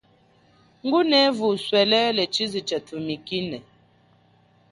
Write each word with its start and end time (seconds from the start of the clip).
Ngunevu 0.85 1.43
uswelele 1.55 2.23
chize 2.33 2.59
cha 2.67 2.79
tumikine. 2.87 3.57